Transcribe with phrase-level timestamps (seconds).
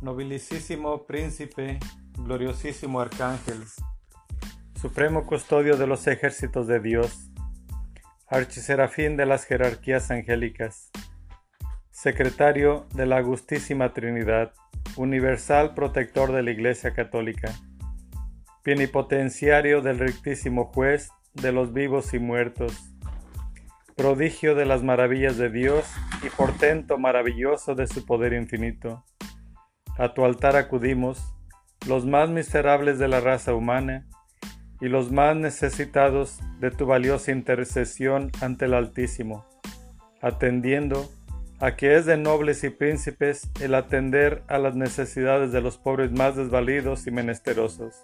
[0.00, 1.80] Nobilicísimo príncipe,
[2.16, 3.64] gloriosísimo arcángel,
[4.80, 7.32] supremo custodio de los ejércitos de Dios,
[8.28, 10.92] archiserafín de las jerarquías angélicas,
[11.90, 14.52] secretario de la Augustísima Trinidad,
[14.94, 17.52] universal protector de la Iglesia Católica,
[18.62, 22.72] plenipotenciario del rectísimo juez de los vivos y muertos,
[23.96, 25.84] prodigio de las maravillas de Dios
[26.24, 29.04] y portento maravilloso de su poder infinito.
[29.98, 31.34] A tu altar acudimos,
[31.86, 34.06] los más miserables de la raza humana,
[34.80, 39.44] y los más necesitados de tu valiosa intercesión ante el Altísimo,
[40.20, 41.10] atendiendo
[41.60, 46.12] a que es de nobles y príncipes el atender a las necesidades de los pobres
[46.12, 47.96] más desvalidos y menesterosos.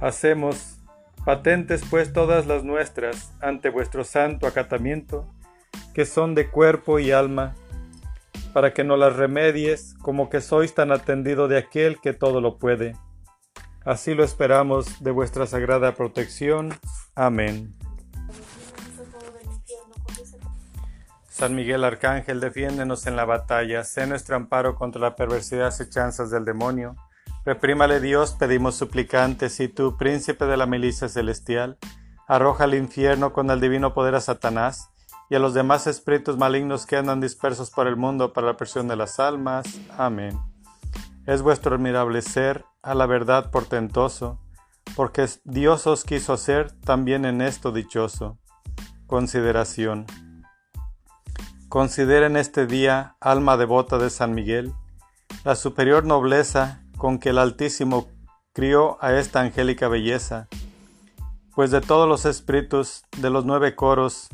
[0.00, 0.80] Hacemos
[1.24, 5.32] patentes pues todas las nuestras ante vuestro santo acatamiento,
[5.94, 7.54] que son de cuerpo y alma,
[8.52, 12.58] para que no las remedies como que sois tan atendido de aquel que todo lo
[12.58, 12.96] puede.
[13.84, 16.72] Así lo esperamos de vuestra sagrada protección.
[17.14, 17.74] Amén.
[21.28, 26.30] San Miguel Arcángel, defiéndenos en la batalla, sé nuestro amparo contra la perversidad y chanzas
[26.30, 26.94] del demonio.
[27.44, 31.78] Reprímale Dios, pedimos suplicantes, y tú, príncipe de la milicia celestial,
[32.28, 34.90] arroja al infierno con el divino poder a Satanás
[35.32, 38.86] y a los demás espíritus malignos que andan dispersos por el mundo para la presión
[38.86, 39.64] de las almas.
[39.96, 40.38] Amén.
[41.24, 44.38] Es vuestro admirable ser, a la verdad portentoso,
[44.94, 48.36] porque Dios os quiso hacer también en esto dichoso.
[49.06, 50.04] Consideración.
[51.70, 54.74] Considera en este día, alma devota de San Miguel,
[55.44, 58.10] la superior nobleza con que el Altísimo
[58.52, 60.48] crió a esta angélica belleza,
[61.54, 64.28] pues de todos los espíritus de los nueve coros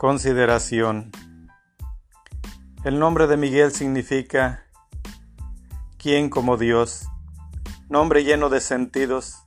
[0.00, 1.12] Consideración.
[2.84, 4.64] El nombre de Miguel significa
[5.98, 7.06] ¿quién como Dios?
[7.90, 9.42] Nombre lleno de sentidos,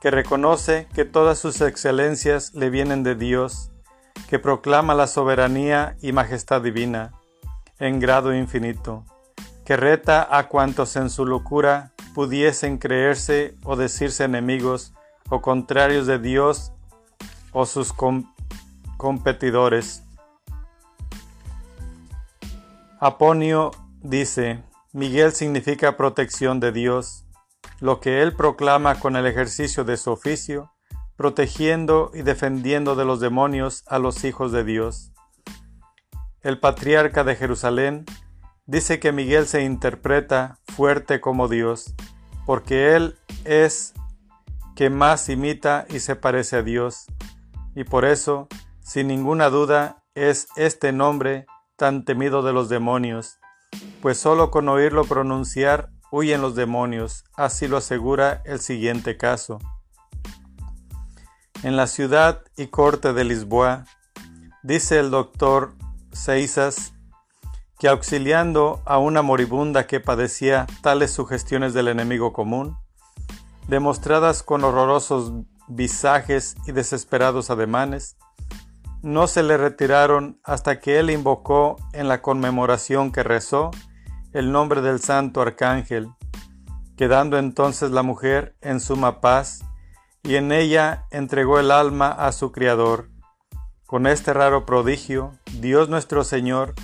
[0.00, 3.72] que reconoce que todas sus excelencias le vienen de Dios
[4.28, 7.10] que proclama la soberanía y majestad divina
[7.80, 9.04] en grado infinito,
[9.64, 14.94] que reta a cuantos en su locura pudiesen creerse o decirse enemigos
[15.28, 16.70] o contrarios de Dios
[17.50, 17.92] o sus
[18.98, 20.02] competidores.
[23.00, 23.70] Aponio
[24.02, 27.24] dice, Miguel significa protección de Dios,
[27.80, 30.70] lo que él proclama con el ejercicio de su oficio
[31.18, 35.10] protegiendo y defendiendo de los demonios a los hijos de Dios.
[36.42, 38.06] El patriarca de Jerusalén
[38.66, 41.92] dice que Miguel se interpreta fuerte como Dios,
[42.46, 43.94] porque él es
[44.76, 47.06] que más imita y se parece a Dios,
[47.74, 48.46] y por eso,
[48.88, 51.44] sin ninguna duda, es este nombre
[51.76, 53.38] tan temido de los demonios,
[54.00, 59.58] pues solo con oírlo pronunciar huyen los demonios, así lo asegura el siguiente caso.
[61.62, 63.84] En la ciudad y corte de Lisboa,
[64.62, 65.74] dice el doctor
[66.12, 66.94] Seisas
[67.78, 72.78] que auxiliando a una moribunda que padecía tales sugestiones del enemigo común,
[73.68, 75.34] demostradas con horrorosos
[75.68, 78.16] visajes y desesperados ademanes,
[79.02, 83.70] no se le retiraron hasta que él invocó en la conmemoración que rezó
[84.32, 86.08] el nombre del santo arcángel,
[86.96, 89.64] quedando entonces la mujer en suma paz
[90.22, 93.08] y en ella entregó el alma a su Criador.
[93.86, 96.74] Con este raro prodigio, Dios nuestro Señor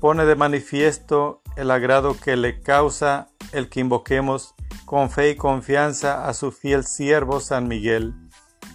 [0.00, 4.54] pone de manifiesto el agrado que le causa el que invoquemos
[4.84, 8.14] con fe y confianza a su fiel siervo San Miguel,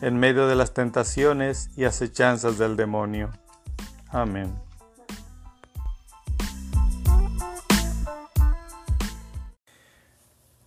[0.01, 3.31] en medio de las tentaciones y acechanzas del demonio.
[4.09, 4.53] Amén.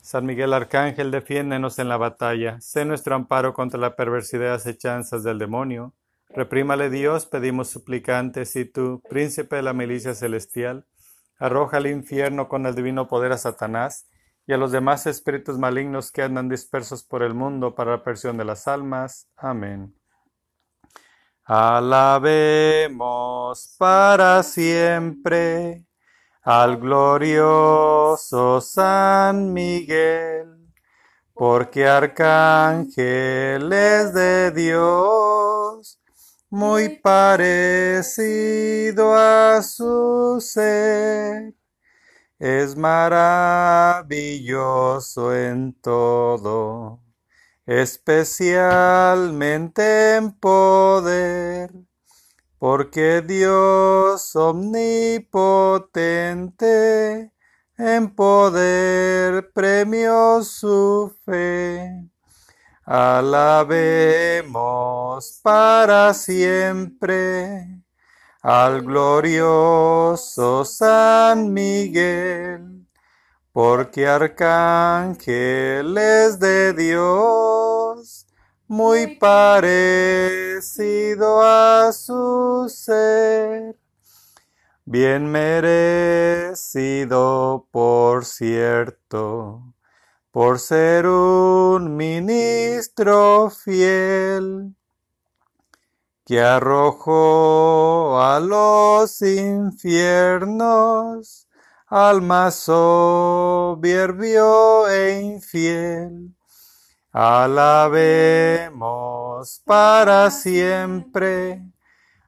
[0.01, 5.23] San Miguel Arcángel, defiéndenos en la batalla, sé nuestro amparo contra la perversidad y acechanzas
[5.23, 5.93] del demonio.
[6.31, 10.87] Reprímale Dios, pedimos suplicantes, y tú, príncipe de la milicia celestial,
[11.39, 14.09] arroja al infierno con el divino poder a Satanás
[14.49, 18.39] y a los demás espíritus malignos que andan dispersos por el mundo para la persión
[18.39, 19.29] de las almas.
[19.37, 19.95] Amén.
[21.45, 22.95] Alabemos
[23.77, 25.85] para siempre
[26.43, 30.73] al glorioso San Miguel,
[31.35, 36.01] porque arcángel es de Dios,
[36.49, 37.95] muy parecido
[39.15, 41.53] a su ser,
[42.39, 47.01] es maravilloso en todo,
[47.67, 51.71] especialmente en poder
[52.59, 57.31] porque Dios omnipotente
[57.77, 62.09] en poder premió su fe.
[62.85, 64.49] Alabemos
[65.43, 67.78] para siempre
[68.43, 72.87] al glorioso San Miguel,
[73.53, 78.27] porque arcángel es de Dios,
[78.69, 80.63] muy parecido
[81.43, 83.77] a su ser,
[84.85, 86.47] bien merecido
[87.73, 89.75] por cierto,
[90.31, 94.78] por ser un ministro fiel
[96.29, 100.59] que arrojó a los infiernos
[101.87, 104.37] al más soberbio
[104.89, 106.35] e infiel.
[107.13, 108.69] Alabemos
[109.65, 111.63] para siempre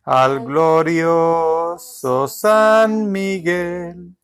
[0.02, 4.16] al glorioso San Miguel,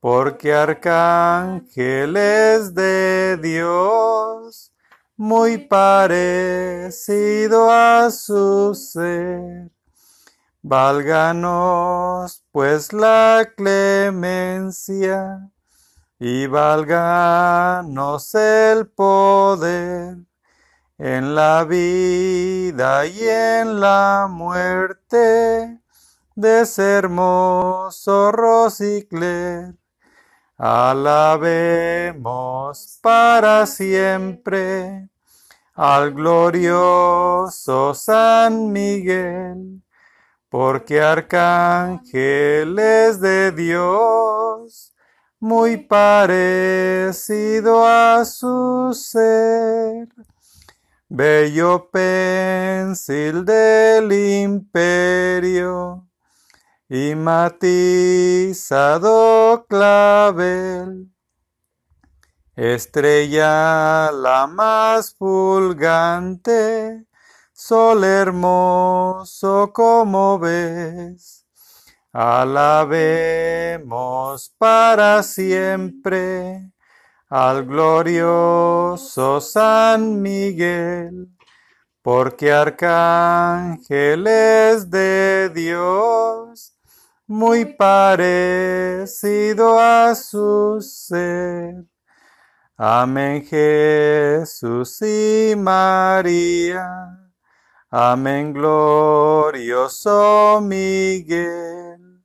[0.00, 4.69] porque arcángel es de Dios
[5.20, 9.70] muy parecido a su ser.
[10.62, 15.50] Válganos pues la clemencia
[16.18, 20.16] y válganos el poder
[20.96, 25.82] en la vida y en la muerte
[26.34, 29.74] de ese hermoso Rosicler.
[30.56, 32.20] Alabemos
[33.02, 35.09] para siempre
[35.82, 39.82] al glorioso San Miguel,
[40.50, 44.94] porque arcángel es de Dios,
[45.38, 47.08] muy parecido
[47.86, 50.06] a su ser.
[51.08, 56.06] Bello pensil del imperio
[56.90, 57.64] y matizado
[59.66, 61.10] clavel
[62.62, 67.06] Estrella la más fulgante,
[67.54, 71.46] sol hermoso como ves.
[72.12, 73.80] Alabemos
[74.58, 76.70] para siempre
[77.30, 81.30] al glorioso San Miguel,
[82.02, 86.74] porque arcángel es de Dios,
[87.26, 89.18] muy parecido
[89.80, 91.89] a su ser.
[92.82, 97.14] Amén Jesús y María.
[97.90, 102.24] Amén glorioso Miguel.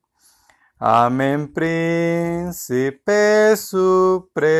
[0.78, 4.56] Amén príncipe supremo.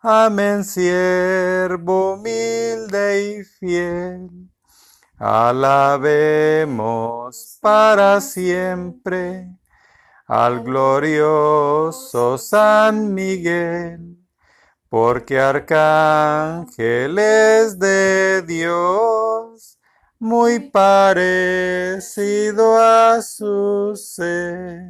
[0.00, 4.28] Amén siervo humilde y fiel.
[5.16, 6.76] Alabemos
[7.62, 9.48] para siempre
[10.26, 14.17] al glorioso San Miguel
[14.88, 19.78] porque arcángel es de Dios,
[20.18, 24.80] muy parecido a su ser.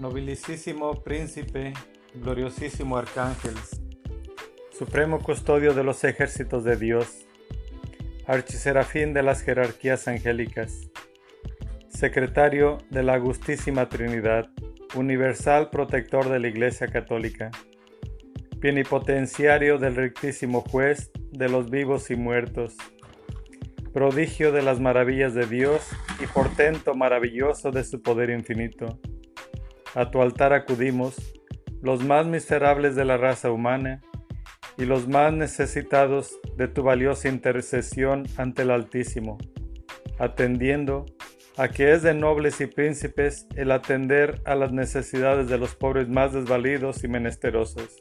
[0.00, 1.72] Nobilicísimo príncipe,
[2.14, 3.54] gloriosísimo arcángel,
[4.76, 7.26] supremo custodio de los ejércitos de Dios,
[8.26, 10.88] archiserafín de las jerarquías angélicas,
[11.98, 14.48] secretario de la Augustísima Trinidad,
[14.94, 17.50] universal protector de la Iglesia Católica,
[18.60, 22.76] plenipotenciario del rectísimo juez de los vivos y muertos,
[23.92, 25.88] prodigio de las maravillas de Dios
[26.22, 29.00] y portento maravilloso de su poder infinito.
[29.96, 31.16] A tu altar acudimos,
[31.82, 34.02] los más miserables de la raza humana
[34.76, 39.36] y los más necesitados de tu valiosa intercesión ante el Altísimo,
[40.20, 41.04] atendiendo
[41.58, 46.08] a que es de nobles y príncipes el atender a las necesidades de los pobres
[46.08, 48.00] más desvalidos y menesterosos.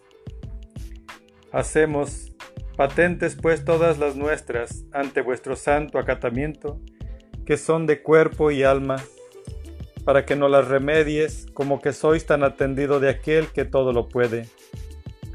[1.51, 2.31] Hacemos
[2.77, 6.79] patentes pues todas las nuestras ante vuestro santo acatamiento,
[7.47, 8.97] que son de cuerpo y alma,
[10.05, 14.07] para que no las remedies como que sois tan atendido de aquel que todo lo
[14.07, 14.45] puede.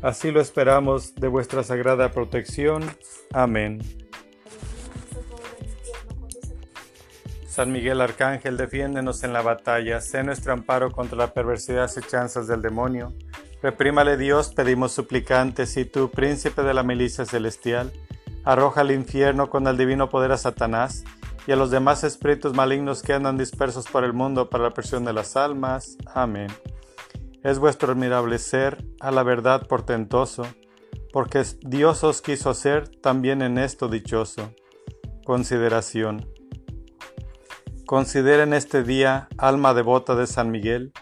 [0.00, 2.84] Así lo esperamos de vuestra sagrada protección.
[3.32, 3.80] Amén.
[7.52, 12.46] San Miguel Arcángel, defiéndenos en la batalla, sé nuestro amparo contra la perversidad y chanzas
[12.46, 13.12] del demonio.
[13.62, 17.92] Reprímale Dios, pedimos suplicantes, y tú, príncipe de la milicia celestial,
[18.42, 21.04] arroja al infierno con el divino poder a Satanás
[21.46, 25.04] y a los demás espíritus malignos que andan dispersos por el mundo para la presión
[25.04, 25.98] de las almas.
[26.14, 26.48] Amén.
[27.42, 30.46] Es vuestro admirable ser, a la verdad portentoso,
[31.12, 34.54] porque Dios os quiso hacer también en esto dichoso.
[35.26, 36.31] Consideración.
[37.86, 40.92] Consideren este día, alma devota de San Miguel,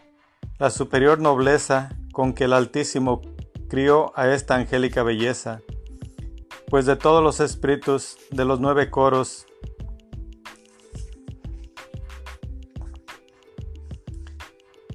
[0.58, 3.20] la superior nobleza con que el Altísimo
[3.68, 5.60] crió a esta angélica belleza,
[6.68, 9.46] pues de todos los espíritus de los nueve coros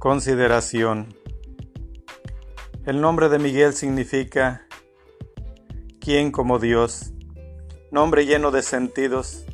[0.05, 1.15] Consideración.
[2.85, 4.67] El nombre de Miguel significa
[5.99, 7.11] ¿quién como Dios?
[7.89, 9.45] Nombre lleno de sentidos,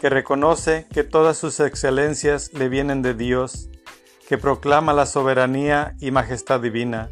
[0.00, 3.68] que reconoce que todas sus excelencias le vienen de Dios,
[4.26, 7.10] que proclama la soberanía y majestad divina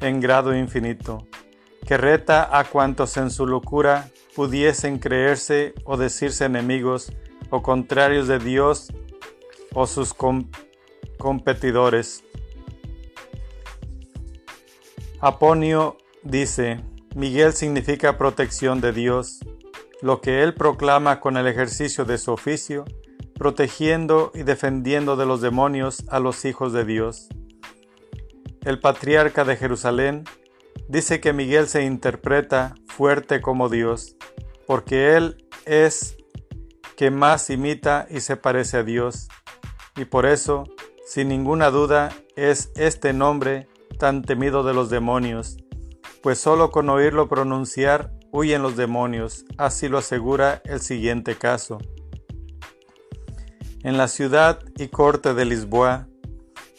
[0.00, 1.26] en grado infinito,
[1.84, 7.12] que reta a cuantos en su locura pudiesen creerse o decirse enemigos
[7.50, 8.92] o contrarios de Dios
[9.74, 10.14] o sus
[11.18, 12.22] competidores.
[15.20, 16.80] Aponio dice,
[17.16, 19.40] Miguel significa protección de Dios,
[20.02, 22.84] lo que él proclama con el ejercicio de su oficio,
[23.38, 27.28] protegiendo y defendiendo de los demonios a los hijos de Dios.
[28.64, 30.24] El patriarca de Jerusalén
[30.88, 34.16] dice que Miguel se interpreta fuerte como Dios,
[34.66, 36.16] porque él es
[36.96, 39.28] que más imita y se parece a Dios,
[39.96, 40.64] y por eso
[41.06, 43.68] sin ninguna duda es este nombre
[43.98, 45.58] tan temido de los demonios,
[46.22, 51.78] pues solo con oírlo pronunciar huyen los demonios, así lo asegura el siguiente caso.
[53.84, 56.08] En la ciudad y corte de Lisboa,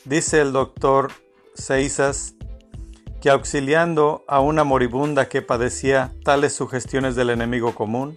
[0.03, 1.11] dice el doctor
[1.53, 2.35] Seisas
[3.21, 8.15] que auxiliando a una moribunda que padecía tales sugestiones del enemigo común,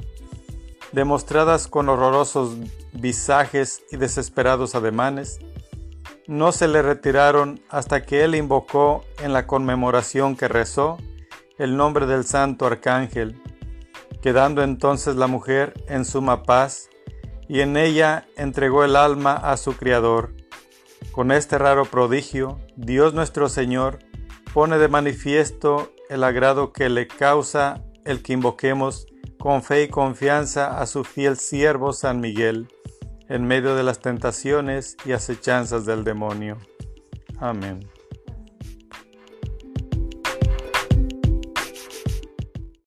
[0.92, 2.56] demostradas con horrorosos
[2.92, 5.38] visajes y desesperados ademanes,
[6.26, 10.98] no se le retiraron hasta que él invocó en la conmemoración que rezó
[11.58, 13.40] el nombre del santo arcángel,
[14.22, 16.88] quedando entonces la mujer en suma paz
[17.48, 20.34] y en ella entregó el alma a su Criador.
[21.12, 23.98] Con este raro prodigio, Dios nuestro Señor
[24.52, 29.06] pone de manifiesto el agrado que le causa el que invoquemos
[29.38, 32.68] con fe y confianza a su fiel siervo San Miguel
[33.28, 36.58] en medio de las tentaciones y acechanzas del demonio.
[37.38, 37.86] Amén.